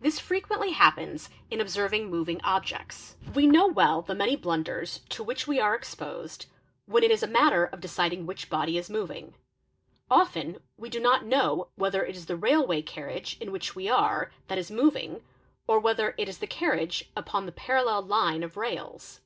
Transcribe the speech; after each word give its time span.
This 0.00 0.18
frequently 0.18 0.72
happens 0.72 1.30
in 1.48 1.60
observing_ 1.60 2.06
moving 2.10 2.40
objects: 2.42 3.14
we 3.32 3.46
know 3.46 3.68
well 3.68 4.02
the 4.02 4.12
many 4.12 4.34
blunders 4.34 5.02
to 5.10 5.22
which 5.22 5.46
we 5.46 5.60
are 5.60 5.76
66 5.76 5.94
EXAMINATION 6.08 6.16
OF 6.16 6.22
WITNESSES 6.24 6.42
exposed 6.42 6.90
when 6.92 7.02
it 7.04 7.10
is 7.12 7.22
a 7.22 7.26
matter 7.32 7.64
of 7.66 7.80
deciding 7.80 8.26
which 8.26 8.50
body 8.50 8.76
is 8.76 8.90
moving: 8.90 9.34
often 10.10 10.58
we— 10.76 10.90
do 10.90 10.98
not 10.98 11.24
know 11.24 11.68
whether 11.76 12.04
it 12.04 12.16
is 12.16 12.26
the 12.26 12.34
railway 12.34 12.82
carriage 12.82 13.36
in 13.40 13.52
which 13.52 13.76
we 13.76 13.88
are 13.88 14.32
that 14.48 14.58
is— 14.58 14.68
moving 14.72 15.22
or 15.68 15.78
whether 15.78 16.16
it 16.18 16.28
is 16.28 16.38
the 16.38 16.48
carriage 16.48 17.08
upon 17.14 17.46
the 17.46 17.52
parallel 17.52 18.02
line 18.02 18.42
of 18.42 18.56
rails. 18.56 19.20